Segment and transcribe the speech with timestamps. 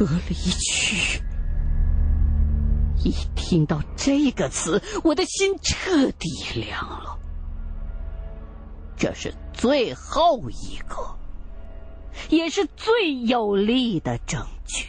[0.00, 1.20] 隔离区。
[3.04, 7.18] 一听到这个词，我的心彻底凉了。
[8.96, 10.96] 这是最后一个，
[12.30, 14.86] 也是最有力的证据。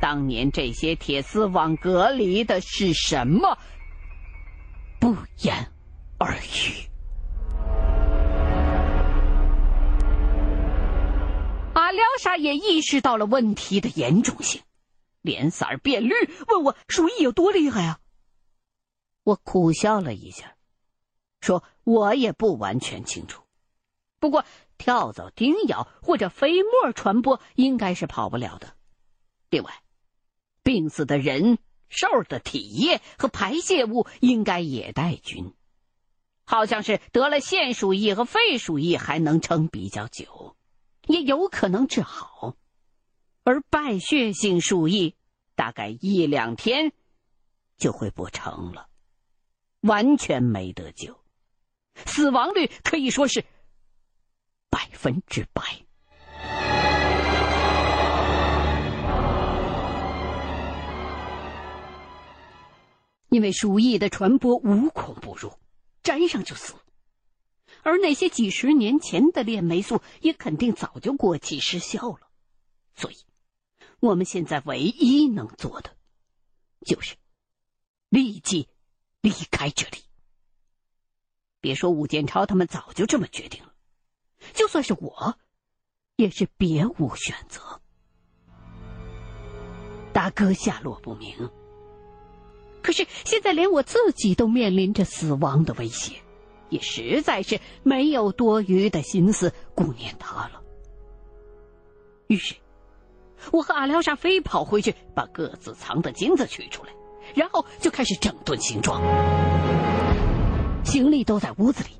[0.00, 3.58] 当年这些铁丝网隔离的是什么？
[4.98, 5.70] 不言
[6.16, 6.88] 而喻。
[11.96, 14.62] 廖沙也意识到了问题的严重性，
[15.22, 16.12] 脸色儿变绿，
[16.46, 17.98] 问我鼠疫有多厉害啊？
[19.24, 20.56] 我苦笑了一下，
[21.40, 23.42] 说我也不完全清楚，
[24.20, 24.44] 不过
[24.78, 28.76] 跳蚤叮咬或者飞沫传播应该是跑不了的。
[29.50, 29.82] 另外，
[30.62, 35.54] 病死的人兽的体液和排泄物应该也带菌，
[36.44, 40.55] 好像是得了腺鼠疫和肺鼠疫还能撑比较久。
[41.06, 42.56] 也有可能治好，
[43.44, 45.14] 而败血性鼠疫
[45.54, 46.92] 大概一两天
[47.76, 48.88] 就会不成了，
[49.80, 51.18] 完全没得救，
[51.94, 53.44] 死亡率可以说是
[54.68, 55.62] 百分之百。
[63.28, 65.52] 因为鼠疫的传播无孔不入，
[66.02, 66.74] 沾上就死。
[67.86, 72.26] 而那些几十年前的链霉素也肯定早就过期失效了，
[72.96, 73.16] 所以，
[74.00, 75.96] 我们现在唯一能做的，
[76.84, 77.14] 就是
[78.08, 78.68] 立即
[79.20, 79.98] 离开这里。
[81.60, 83.72] 别说武建超他们早就这么决定了，
[84.52, 85.38] 就算是我，
[86.16, 87.80] 也是别无选择。
[90.12, 91.48] 大哥下落不明，
[92.82, 96.20] 可是现在连我自己都面临着死亡的威胁。
[96.68, 100.62] 也实在是没有多余的心思顾念他了。
[102.26, 102.54] 于是，
[103.52, 106.90] 我和阿廖沙飞跑回去，把各自藏的金子取出来，
[107.34, 109.00] 然后就开始整顿行装。
[110.84, 111.90] 行李都在屋子里，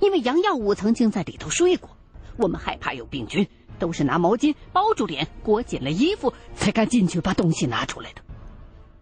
[0.00, 1.90] 因为杨耀武曾经在里头睡过。
[2.38, 3.46] 我们害怕有病菌，
[3.78, 8.22] 都是拿毛巾包住脸，裹紧了衣服，才敢进去把东西拿出来的。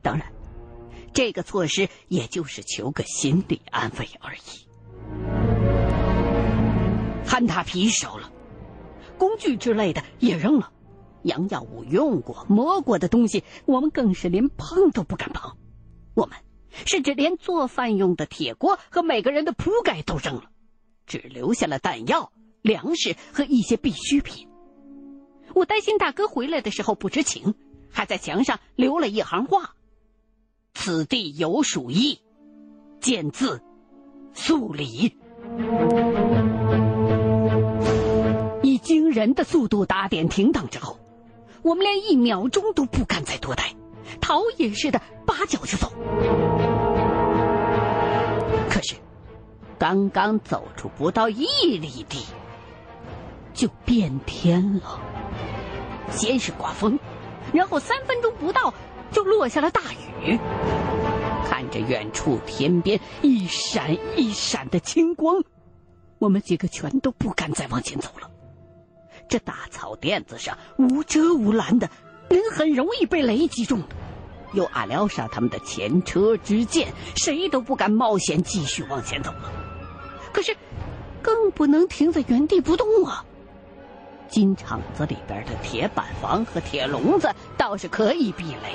[0.02, 0.32] 当然，
[1.12, 4.65] 这个措施也就是求个心理安慰而已。
[7.26, 8.30] 坍塌皮烧了，
[9.18, 10.72] 工具之类的也扔了。
[11.22, 15.56] 杨耀武用过、摸过的东西，我们更是连碰都不敢碰。
[16.14, 16.38] 我们
[16.70, 20.44] 甚至连做饭用的铁锅和每个人的铺盖都扔了，
[21.06, 24.48] 只留下了弹药、粮食和一些必需品。
[25.54, 27.54] 我担心大哥回来的时候不知情，
[27.90, 29.74] 还在墙上留了一行话
[30.74, 32.20] ：“此地有鼠疫，
[33.00, 33.62] 见字
[34.36, 35.12] 速离。”
[38.62, 40.98] 以惊人的速度打点停当之后，
[41.62, 43.74] 我们连一秒钟都不敢再多待，
[44.20, 45.90] 逃也似的拔脚就走。
[48.68, 48.94] 可是，
[49.78, 51.46] 刚刚走出不到一
[51.78, 52.26] 里地，
[53.54, 55.00] 就变天了。
[56.10, 56.98] 先是刮风，
[57.52, 58.72] 然后三分钟不到
[59.10, 59.80] 就落下了大
[60.22, 60.38] 雨。
[61.48, 65.40] 看着远处天边一闪一闪的青光，
[66.18, 68.28] 我们几个全都不敢再往前走了。
[69.28, 71.88] 这大草甸子上无遮无拦的，
[72.28, 73.86] 人很容易被雷击中的。
[74.54, 79.52] 有阿廖沙他们的前车之鉴，谁都不敢冒险继续往前走了。
[80.32, 80.56] 可是，
[81.22, 83.24] 更不能停在原地不动啊！
[84.28, 88.74] 金厂子里边的铁板房和铁笼子倒是可以避雷，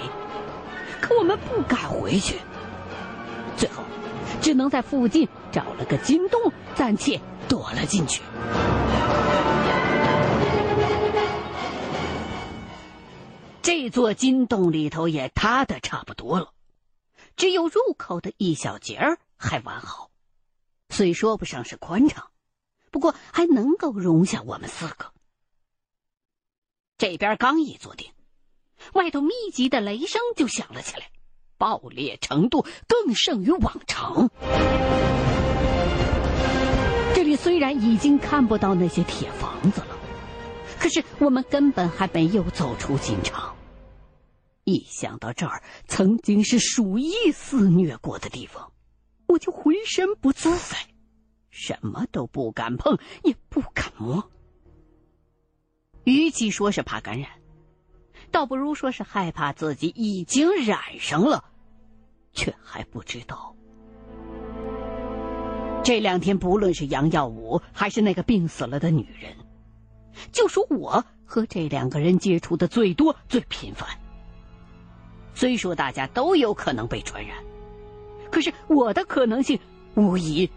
[1.02, 2.38] 可我们不敢回去。
[4.42, 8.22] 只能在附近找了个金洞，暂且躲了进去。
[13.62, 16.52] 这座金洞里头也塌的差不多了，
[17.36, 20.10] 只有入口的一小节儿还完好，
[20.90, 22.32] 虽说不上是宽敞，
[22.90, 25.14] 不过还能够容下我们四个。
[26.98, 28.12] 这边刚一坐定，
[28.94, 31.12] 外头密集的雷声就响了起来。
[31.62, 34.32] 爆裂程度更胜于往常。
[37.14, 39.96] 这里虽然已经看不到那些铁房子了，
[40.80, 43.56] 可是我们根本还没有走出金场。
[44.64, 48.72] 一想到这儿曾经是鼠疫肆虐过的地方，
[49.28, 50.76] 我就浑身不自在，
[51.52, 54.32] 什么都不敢碰，也不敢摸。
[56.06, 57.30] 与其说是怕感染，
[58.32, 61.51] 倒不如说是害怕自己已经染上了。
[62.34, 63.56] 却还不知道，
[65.84, 69.36] 这两天不论是杨耀武还是那个病死了的女人，
[70.32, 73.88] 就说我和这两个人接触的最多、最频繁。
[75.34, 77.38] 虽说大家都有可能被传染，
[78.30, 79.60] 可是我的可能性
[79.96, 80.50] 无疑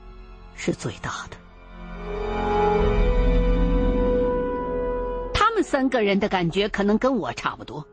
[0.55, 1.37] 是最大的。
[5.33, 7.87] 他们三个人的感觉可能跟我差不多。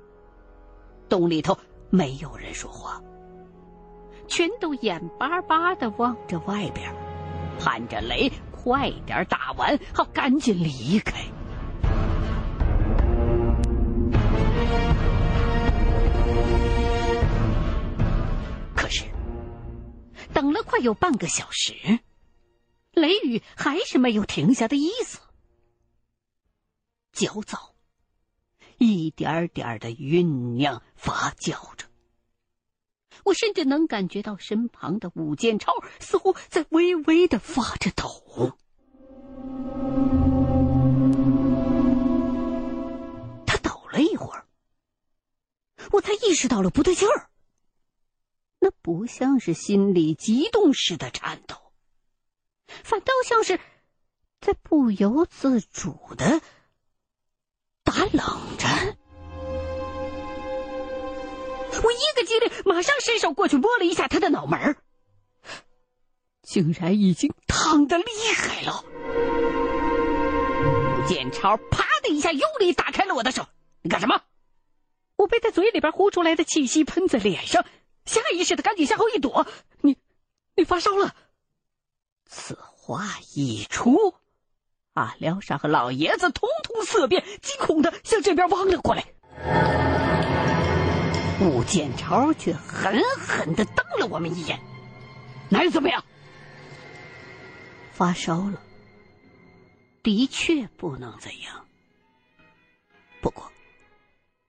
[1.08, 1.58] 洞里头
[1.90, 3.02] 没有人说话，
[4.32, 6.90] 全都眼巴巴的望着外边，
[7.60, 11.22] 喊着雷快点打完，好赶紧离开。
[18.74, 19.04] 可是，
[20.34, 21.74] 等了快有半个小时，
[22.94, 25.20] 雷雨还是没有停下的意思。
[27.12, 27.76] 焦躁，
[28.78, 31.81] 一点点的酝酿发酵着。
[33.26, 38.58] 我甚至能感觉到身旁的武建超似乎在微微的发着抖。
[43.46, 44.46] 他抖了一会儿，
[45.92, 47.30] 我才意识到了不对劲儿。
[48.60, 51.56] 那不像是心里激动似的颤抖，
[52.68, 53.60] 反倒像是
[54.40, 56.42] 在不由自主的。
[57.84, 58.98] 打冷战，
[61.84, 64.78] 我一个机灵，马上伸手过去摸了一下他的脑门
[66.44, 68.06] 竟然已经烫的厉
[68.36, 68.84] 害了。
[71.08, 73.48] 剑超啪的一下用力打开了我的手，
[73.82, 74.22] 你干什么？
[75.16, 77.66] 我被他嘴里边呼出来的气息喷在脸上，
[78.06, 79.46] 下意识的赶紧向后一躲。
[79.82, 79.98] 你，
[80.56, 81.16] 你发烧了。
[82.26, 83.06] 此话
[83.36, 84.16] 一出。
[84.94, 89.06] 阿廖沙和老爷子通通色变，惊恐的向这边望了过来。
[91.42, 94.60] 顾建超却狠狠的瞪了我们一眼
[95.50, 96.06] ：“男人怎么样？
[97.92, 98.62] 发烧了。
[100.04, 101.66] 的确不能怎样。
[103.22, 103.52] 不过，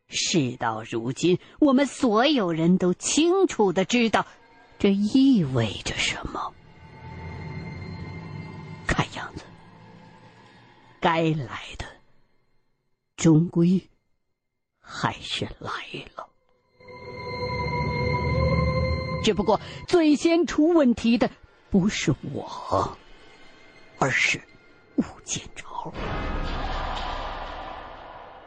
[0.09, 4.27] 事到如今，我们所有人都清楚的知道，
[4.79, 6.53] 这意味着什么。
[8.87, 9.45] 看样子。”
[11.01, 11.87] 该来的，
[13.17, 13.89] 终归
[14.79, 15.71] 还是来
[16.15, 16.29] 了。
[19.23, 21.31] 只不过最先出问题的
[21.71, 22.97] 不是我，
[23.99, 24.41] 而是
[24.97, 25.93] 吴建超。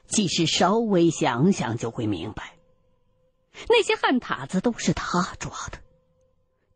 [0.07, 2.55] 其实稍微想想就会明白，
[3.67, 5.79] 那些汉塔子都是他抓的。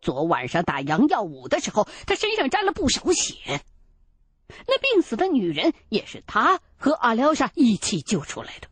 [0.01, 3.61] 昨晚上打杨耀武的时候，他身上沾了不少血。
[4.67, 8.67] 那病死的女人也是他和阿廖沙一起救出来的，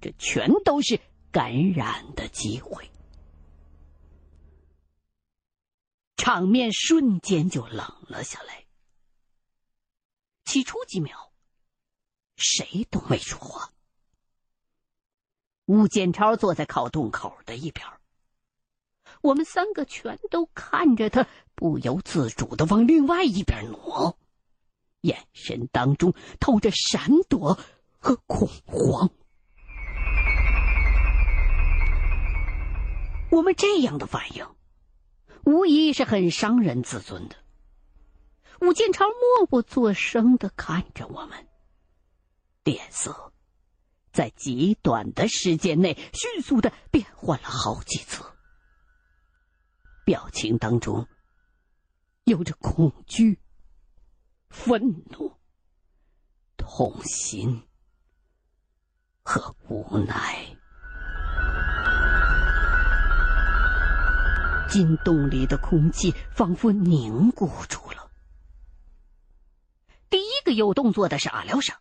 [0.00, 1.00] 这全都是
[1.32, 2.88] 感染的机会。
[6.16, 8.64] 场面瞬间就冷了下来。
[10.44, 11.32] 起初几秒，
[12.36, 13.70] 谁都没说话。
[15.66, 17.86] 吴建超坐在靠洞口的一边，
[19.22, 24.18] 我们三个全都看着他，不由自主的往另外一边挪。
[25.00, 27.58] 眼神当中透着闪躲
[27.98, 29.10] 和恐慌。
[33.30, 34.46] 我们这样的反应，
[35.44, 37.36] 无疑是很伤人自尊的。
[38.60, 41.46] 武建超默不作声的看着我们，
[42.62, 43.32] 脸色
[44.12, 48.24] 在极短的时间内迅速的变换了好几次，
[50.04, 51.06] 表情当中
[52.24, 53.38] 有着恐惧。
[54.56, 55.36] 愤怒、
[56.56, 57.66] 痛心
[59.24, 60.53] 和无奈，
[64.68, 68.10] 金洞里的空气仿佛凝固住了。
[70.10, 71.78] 第一个有动作的是阿廖沙，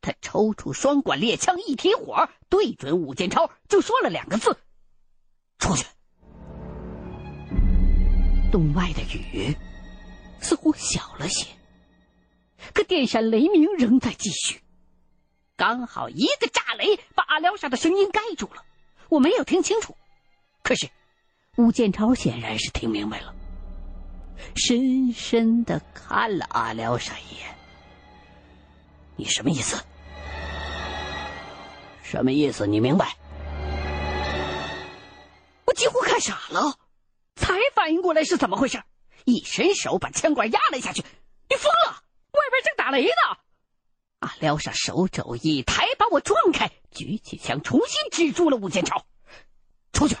[0.00, 4.56] 他抽出双管猎枪，一提火，对准武建超，就说了两个字
[5.58, 5.86] ：“出去。”
[8.50, 9.56] 洞外的雨
[10.40, 11.46] 似乎小了些。
[12.74, 14.60] 可电闪雷鸣仍在继续，
[15.56, 18.64] 刚好一个炸雷把阿廖沙的声音盖住了，
[19.08, 19.96] 我没有听清楚。
[20.62, 20.88] 可是，
[21.58, 23.34] 吴建超显然是听明白了，
[24.56, 27.54] 深深的看了阿廖沙一眼。
[29.16, 29.76] 你什么意思？
[32.02, 32.66] 什么意思？
[32.66, 33.14] 你明白？
[35.66, 36.74] 我几乎看傻了，
[37.36, 38.82] 才反应过来是怎么回事，
[39.26, 41.02] 一伸手把枪管压了下去。
[41.50, 42.02] 你疯了！
[42.32, 43.36] 外边正打雷呢，
[44.20, 49.04] 阿廖沙手肘一抬，把我撞开，举起枪，重新止住了武建超
[49.92, 50.16] ：“出去！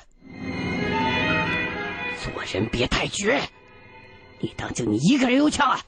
[2.22, 3.42] 做人别太绝，
[4.38, 5.80] 你当就你一个人有枪啊？”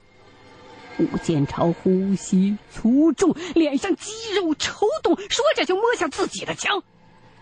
[0.99, 6.83] 吴建超呼吸粗重，脸上肌肉抽动，说着就摸向自己的枪。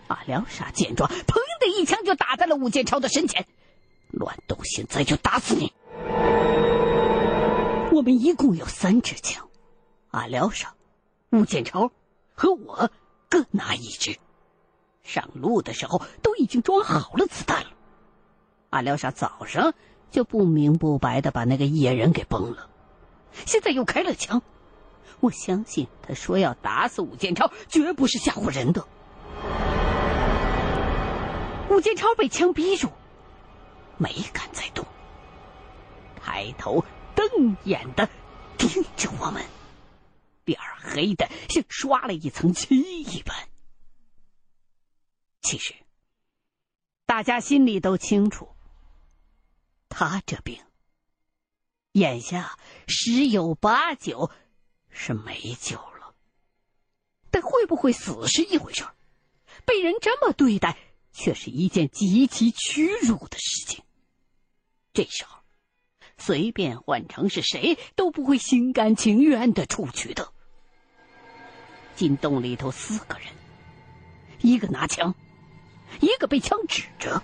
[0.08, 3.46] 阿廖沙见状，砰的一枪就打在了吴建超的身前。
[4.10, 5.72] 乱动，现在就打死你！
[7.92, 9.48] 我们一共有三支枪，
[10.10, 10.74] 阿廖沙、
[11.30, 11.92] 吴建超
[12.34, 12.90] 和我
[13.28, 14.16] 各拿一支。
[15.04, 17.70] 上路的时候都已经装好了子弹了。
[18.74, 19.72] 阿廖沙早上
[20.10, 22.68] 就不明不白的把那个野人给崩了。
[23.46, 24.42] 现在又开了枪，
[25.20, 28.84] 我相信他说要打死武建超，绝不是吓唬人的。
[31.70, 32.90] 武建超被枪逼住，
[33.96, 34.84] 没敢再动，
[36.20, 38.08] 抬头瞪眼的
[38.58, 39.40] 盯着我们，
[40.44, 43.36] 脸黑的像刷了一层漆一般。
[45.42, 45.74] 其实，
[47.06, 48.48] 大家心里都清楚，
[49.96, 50.58] 他这病。
[51.92, 52.58] 眼下
[52.88, 54.28] 十有八九
[54.90, 56.16] 是没救了，
[57.30, 58.84] 但会不会死是一回事
[59.64, 60.76] 被人这么对待，
[61.12, 63.84] 却是一件极其屈辱的事情。
[64.92, 65.38] 这时候，
[66.18, 70.32] 随便换成是谁都不会心甘情愿的出去的。
[71.94, 73.28] 进洞里头四个人，
[74.40, 75.14] 一个拿枪，
[76.00, 77.22] 一个被枪指着。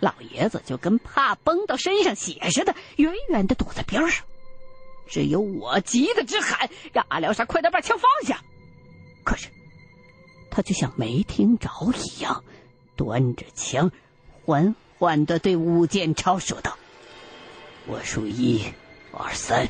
[0.00, 4.24] 老爷子就跟怕崩到身上血似的，远远的躲在边上。
[5.08, 8.40] 只有我急得直喊：“让阿廖沙快点把枪放下！”
[9.24, 9.48] 可是，
[10.50, 12.44] 他就像没听着一样，
[12.94, 13.90] 端着枪，
[14.44, 16.76] 缓缓的对武建超说道
[17.88, 18.64] ：“我数一、
[19.12, 19.68] 二、三，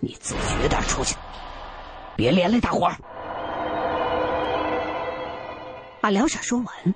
[0.00, 1.16] 你自觉点出去，
[2.14, 2.96] 别连累大伙儿。”
[6.02, 6.94] 阿廖沙说完。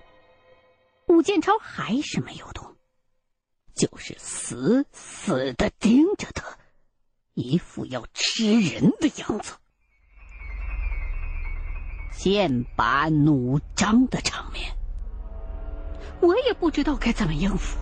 [1.09, 2.77] 武建超还是没有动，
[3.75, 6.45] 就是死死的盯着他，
[7.35, 9.55] 一副要吃人的样子。
[12.13, 14.71] 剑拔弩张的场面，
[16.21, 17.79] 我也不知道该怎么应付。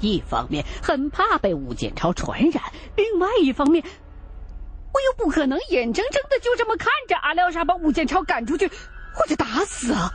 [0.00, 2.62] 一方面很怕被武建超传染，
[2.96, 8.66] 另外一方面，我又不可能眼睁睁的就这么看着阿廖沙把武建超赶出去
[9.14, 10.10] 或者打死啊。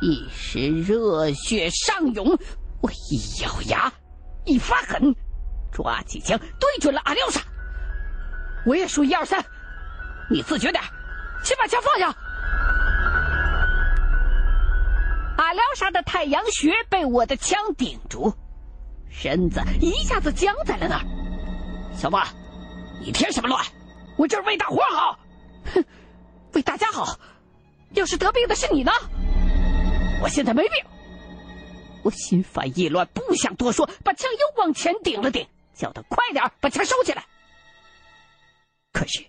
[0.00, 2.26] 一时热血上涌，
[2.82, 3.90] 我一咬牙，
[4.44, 5.14] 一发狠，
[5.72, 7.40] 抓起枪对准了阿廖沙。
[8.66, 9.42] 我也数一二三，
[10.30, 10.82] 你自觉点，
[11.42, 12.14] 先把枪放下。
[15.38, 18.34] 阿廖沙的太阳穴被我的枪顶住，
[19.08, 21.04] 身子一下子僵在了那儿。
[21.94, 22.16] 小子，
[23.00, 23.64] 你添什么乱？
[24.18, 25.18] 我这是为大伙好，
[25.72, 25.84] 哼，
[26.52, 27.18] 为大家好。
[27.92, 28.92] 要是得病的是你呢？
[30.22, 30.84] 我现在没病，
[32.02, 37.24] 我心烦意乱，不想多说，把枪又往前顶了顶，叫他快点把枪收起来。
[38.92, 39.24] 可是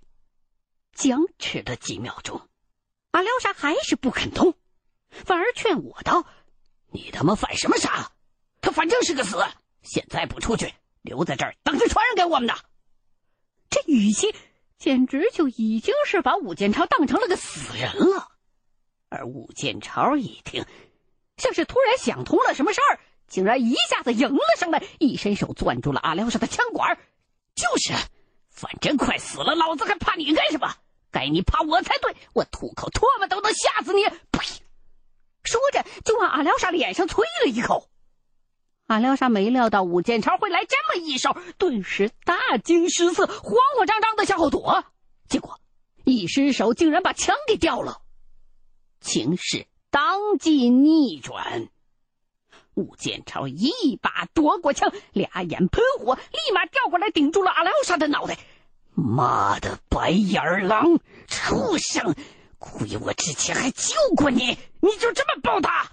[0.94, 2.42] 僵持了几秒钟，
[3.12, 4.56] 阿廖沙还是不肯动，
[5.10, 6.26] 反而劝我道
[6.92, 8.12] ：“你他妈犯什么傻？
[8.62, 9.38] 他反正是个死，
[9.84, 12.56] 现在不出去，留在这儿等着传染给我们呢。”
[13.70, 14.34] 这语气
[14.80, 18.32] 简直就已经是把武建超当成了个死人了。
[19.10, 20.66] 而武建超一听，
[21.38, 26.98] 像是突然想通了什么事儿，竟然一下子迎了上来，一伸手攥住了阿廖沙的枪管。
[27.56, 27.94] 就是，
[28.52, 30.74] 反正快死了，老子还怕你干什么？
[31.10, 34.04] 该你怕我才对，我吐口唾沫都能吓死你！
[34.04, 34.46] 呸！
[35.44, 37.90] 说着就往阿廖沙脸上啐了一口。
[38.88, 44.84] 阿廖沙没料到武建超会来这么一手，顿时大惊失色，慌慌张张的向后躲，
[45.30, 45.60] 结果
[46.04, 48.02] 一失手，竟然把枪给掉了。
[49.08, 51.70] 情势当即逆转，
[52.74, 58.38] 武建超一把夺过枪，俩眼喷火，立马调过来顶住了阿廖沙的脑袋。
[58.94, 62.16] 妈的，白眼狼，畜生！
[62.60, 65.90] 亏我之前还救过你，你就这么报答？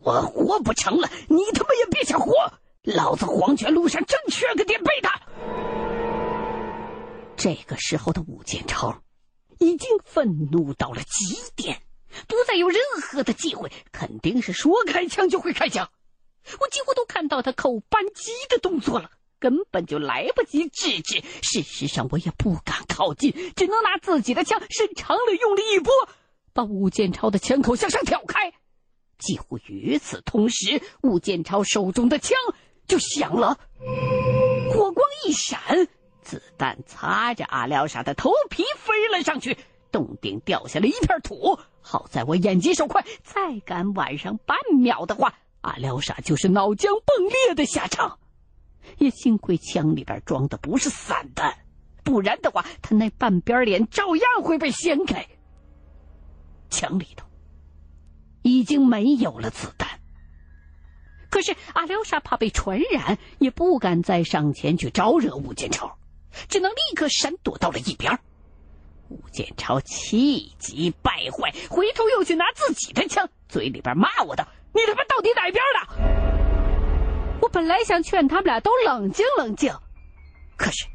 [0.00, 2.32] 我活不成了，你他妈也别想活！
[2.82, 5.10] 老子黄泉路上正缺个垫背的。
[7.36, 9.02] 这个时候的武建超
[9.58, 11.82] 已经愤怒到了极点。
[12.26, 15.90] 不再有任何的忌讳，肯定是说开枪就会开枪。
[16.60, 21.22] 我几乎都看到他扣扳机的动作了，根本就来不及制止。
[21.42, 25.92] 事实上，我也不敢靠近，只能拿自己的枪伸长了，用力一拨，
[26.52, 28.52] 把武建超的枪口向上挑开。
[29.18, 32.36] 几乎与此同时，武建超手中的枪
[32.86, 33.58] 就响了，
[34.72, 35.88] 火光一闪，
[36.22, 39.58] 子弹擦着阿廖沙的头皮飞了上去。
[39.90, 48.18] 洞顶掉下了一片土，好在我眼疾手快，再赶晚上半秒的话，阿廖沙就是脑浆迸裂的下场。
[48.98, 51.58] 也幸亏枪里边装的不是散弹，
[52.04, 55.26] 不然的话，他那半边脸照样会被掀开。
[56.70, 57.26] 枪里头
[58.42, 60.00] 已经没有了子弹，
[61.30, 65.98] 可是阿廖沙怕被传染，也不敢再上前去招惹武建超，
[66.48, 68.18] 只能立刻闪躲到了一边。
[69.08, 79.72] 武建超气急败坏，回头又去拿自己的枪，嘴里边骂我道：“你他妈到底哪边的？”我本来想劝他们俩都冷静冷静，
[80.56, 80.86] 可是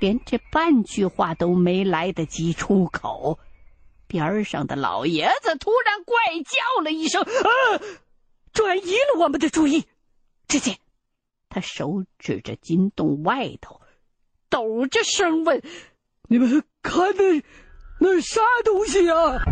[0.00, 3.38] 连这半句话都没来得及出口，
[4.06, 7.28] 边上的老爷子突然怪叫了一声：“啊！”
[8.54, 9.84] 转移了我们的注意。
[10.46, 10.78] 只见
[11.50, 13.80] 他手指着金洞外头，
[14.48, 15.62] 抖着声问
[16.28, 17.42] ：“你们？”看那
[18.00, 19.42] 那啥东西啊！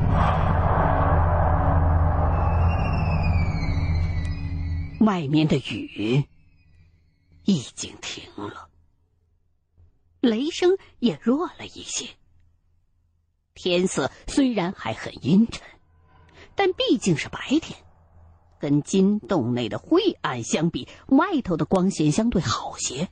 [5.00, 6.25] 外面的雨
[7.45, 8.71] 已经停了，
[10.21, 12.09] 雷声也弱了一些。
[13.52, 15.62] 天色虽然还很阴沉，
[16.54, 17.78] 但毕竟是白天，
[18.59, 23.11] 跟金洞内的灰暗相比，外头的光线相对好些。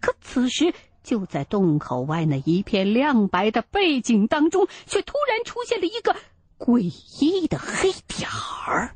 [0.00, 0.74] 可此时。
[1.06, 6.16] 就在洞口外那一片亮白的背景当中，却突然出现了一个
[6.58, 6.80] 诡
[7.20, 8.28] 异的黑点
[8.66, 8.92] 儿，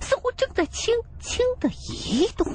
[0.00, 2.46] 似乎正在轻轻的移动，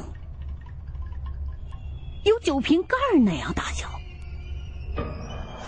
[2.23, 3.89] 有酒瓶盖那样大小。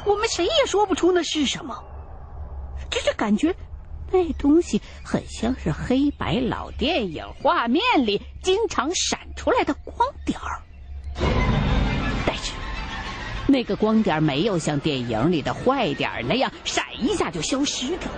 [0.06, 1.84] 我们谁也说不出那是什么，
[2.90, 3.54] 只是感觉
[4.10, 10.62] 那东西很像是黑白老电影画面里经常闪出来的光点儿。
[13.56, 18.10] 那个光点没有像电影里的坏点那样闪一下就消失掉，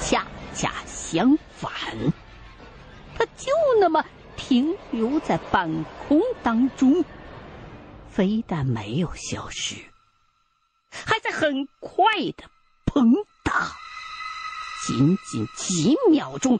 [0.00, 1.70] 恰恰相反，
[3.14, 4.02] 它就那么
[4.38, 7.04] 停留在半空当中，
[8.08, 9.74] 非但没有消失，
[10.88, 12.44] 还在很快的
[12.86, 13.70] 膨大，
[14.86, 16.58] 仅仅几秒钟，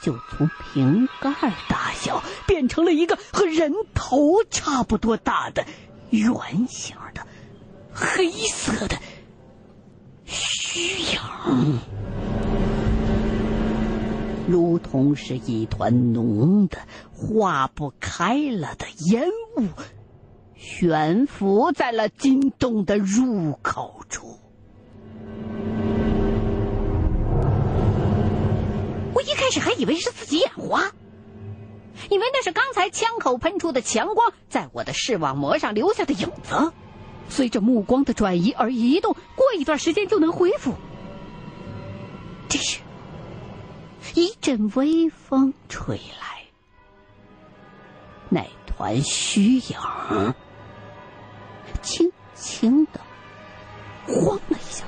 [0.00, 1.30] 就从瓶盖
[1.68, 5.62] 大小变成了一个和人头差不多大的
[6.08, 7.26] 圆形的。
[7.94, 8.98] 黑色的
[10.24, 11.78] 虚影，
[14.48, 16.78] 如同是一团浓的
[17.12, 19.68] 化不开了的烟雾，
[20.56, 24.38] 悬浮在了金洞的入口处。
[29.14, 30.90] 我一开始还以为是自己眼花，
[32.10, 36.72] 以为那是刚才枪口喷出的强光在我的视网膜上留下的影子。
[37.28, 40.74] 随着目光的转移而移动，过一段时间就能恢复。
[42.48, 42.80] 这时，
[44.14, 46.44] 一阵微风吹来，
[48.28, 50.34] 那团虚影
[51.82, 53.00] 轻轻的
[54.06, 54.84] 晃了一下，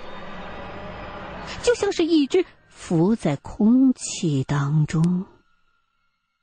[1.63, 5.27] 就像是一只浮在空气当中。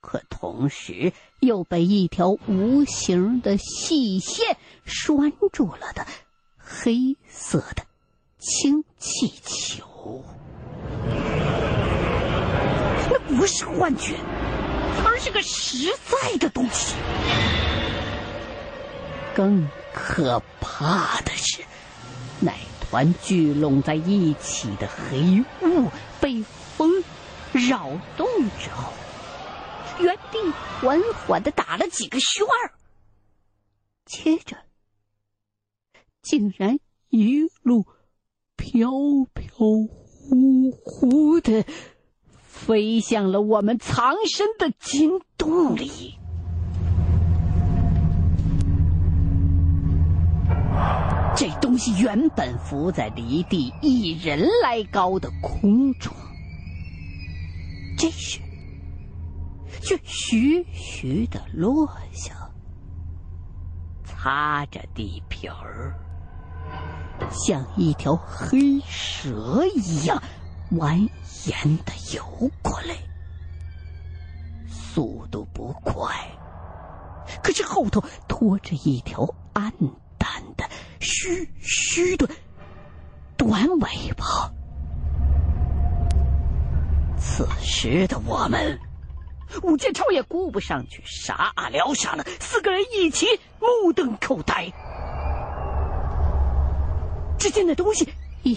[0.04, 6.06] 可同时又被一条无形的细线拴住了的
[6.58, 7.86] 黑色的
[8.38, 10.26] 氢气球，
[13.10, 14.18] 那不是幻觉，
[15.06, 16.96] 而是个实在的东西。
[19.34, 21.64] 更可怕的是，
[22.42, 25.90] 那团聚拢在一起的黑雾
[26.20, 26.44] 被
[26.76, 26.92] 风
[27.54, 28.28] 扰动
[28.60, 28.92] 之后。
[30.00, 30.40] 原地
[30.82, 32.74] 缓缓的打了几个旋儿，
[34.06, 34.58] 接着
[36.22, 36.80] 竟然
[37.10, 37.86] 一路
[38.56, 38.90] 飘
[39.34, 41.66] 飘忽忽的
[42.42, 46.16] 飞向了我们藏身的金洞里。
[51.36, 56.14] 这东西原本浮在离地一人来高的空中，
[57.98, 58.40] 这时。
[59.84, 62.34] 却徐徐的落下，
[64.06, 65.94] 擦着地皮儿，
[67.30, 70.24] 像一条黑蛇一样
[70.72, 72.24] 蜿蜒的游
[72.62, 72.96] 过来，
[74.70, 76.16] 速度不快，
[77.44, 79.70] 可是后头拖着一条暗
[80.18, 80.64] 淡的、
[81.02, 82.26] 虚虚的
[83.36, 84.50] 短尾巴。
[87.18, 88.80] 此时的我们。
[89.62, 93.28] 武建超也顾不上去杀阿廖沙了，四个人一起
[93.60, 94.72] 目瞪口呆。
[97.38, 98.08] 只见那东西
[98.44, 98.56] 一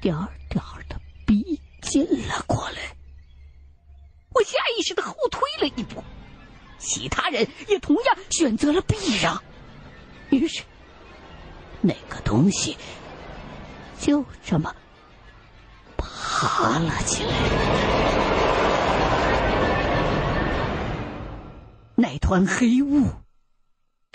[0.00, 0.16] 点
[0.48, 2.96] 点的逼近了过来，
[4.32, 6.02] 我下意识的后退了一步，
[6.78, 9.42] 其他人也同样选择了避让。
[10.30, 10.62] 于是，
[11.80, 12.76] 那个东西
[13.98, 14.74] 就这么
[15.96, 18.01] 爬了起来。
[22.02, 23.12] 那团黑雾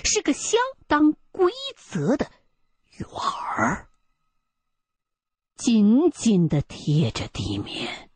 [0.03, 2.29] 是个相当规则的
[2.97, 3.87] 圆儿，
[5.55, 8.09] 紧紧的贴着地面，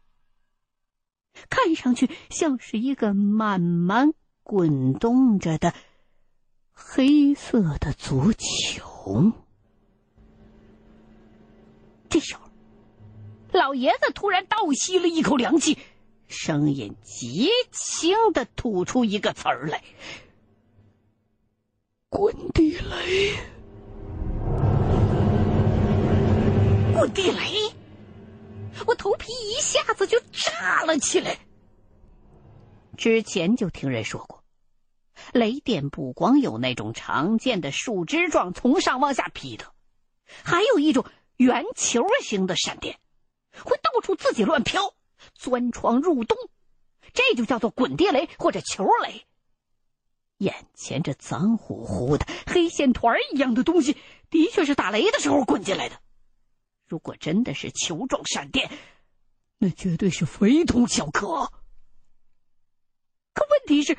[1.49, 4.11] 看上去像是一个慢慢
[4.43, 5.73] 滚动着的。
[6.73, 9.31] 黑色的足球。
[12.09, 12.41] 这时候，
[13.53, 15.77] 老爷子突然倒吸了一口凉气，
[16.31, 19.83] 声音极轻的吐出一个词儿来
[22.09, 23.35] ：“滚地雷！
[26.93, 27.71] 滚地雷！”
[28.87, 31.37] 我头皮一下子就炸了起来。
[32.97, 34.41] 之前就听人说过。
[35.33, 39.65] 雷电不光有那种常见的树枝状从上往下劈的，
[40.43, 41.05] 还有一种
[41.37, 42.97] 圆球形的闪电，
[43.63, 44.95] 会到处自己乱飘，
[45.33, 46.37] 钻窗入洞，
[47.13, 49.25] 这就叫做滚地雷或者球雷。
[50.37, 53.97] 眼前这脏乎乎的黑线团一样的东西，
[54.29, 55.99] 的确是打雷的时候滚进来的。
[56.87, 58.71] 如果真的是球状闪电，
[59.57, 61.51] 那绝对是非同小可。
[63.33, 63.97] 可问题是。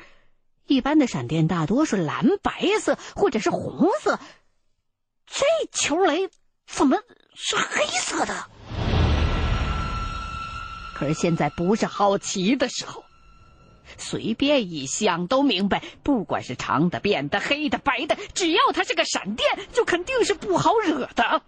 [0.65, 4.17] 一般的闪电大多是蓝白色或者是红色，
[5.25, 6.29] 这球雷
[6.65, 6.97] 怎么
[7.35, 8.49] 是黑色的？
[10.93, 13.03] 可是现在不是好奇的时候，
[13.97, 21.41] 随便一想都明白，不管是长的、扁的、黑的、白的，只要它是个闪电，就肯定是不好惹的。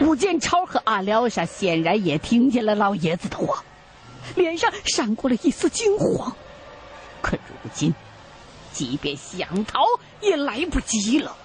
[0.00, 3.62] 吴建超和阿廖沙显然也听见了老爷子的话，
[4.34, 6.34] 脸上闪过了一丝惊慌。
[7.20, 7.92] 可如今，
[8.72, 9.80] 即便想逃
[10.20, 11.36] 也来不及了。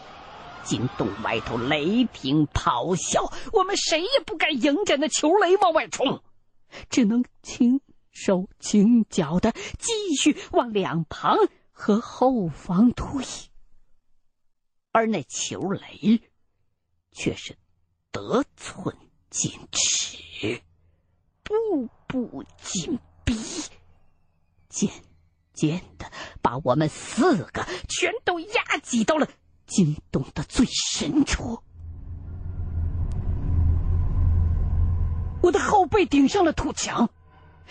[0.66, 6.22] 金洞外头雷霆咆哮，我们谁也不敢迎着那球雷往外冲，
[6.90, 7.80] 只能轻
[8.12, 11.38] 手轻脚的继续往两旁
[11.72, 13.24] 和后方退。
[14.92, 16.22] 而那球雷
[17.12, 17.56] 却是
[18.12, 18.98] 得寸
[19.30, 20.62] 进尺，
[21.44, 23.36] 步步紧逼，
[24.68, 24.90] 渐。
[25.54, 29.26] 渐的，把我们四个全都压挤到了
[29.66, 31.62] 惊动的最深处。
[35.42, 37.10] 我的后背顶上了土墙，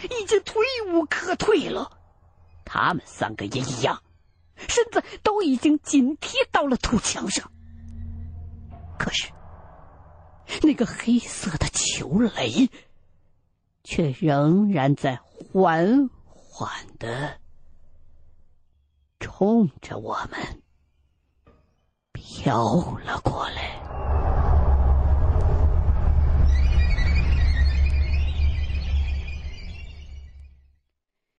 [0.05, 1.99] 已经退无可退了。
[2.65, 4.03] 他们三个也一样，
[4.57, 7.51] 身子都已经紧贴到了土墙上。
[8.99, 9.29] 可是，
[10.63, 12.71] 那个黑色的球雷，
[13.83, 17.41] 却仍然在缓缓的。
[19.19, 20.63] 冲着我们
[22.27, 23.84] 飘了过来。